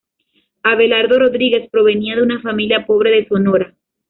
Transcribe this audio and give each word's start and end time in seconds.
Abelardo 0.63 1.19
Rodríguez 1.19 1.69
provenía 1.69 2.15
de 2.15 2.23
una 2.23 2.41
familia 2.41 2.87
pobre 2.87 3.11
de 3.11 3.27
Sonora. 3.27 3.75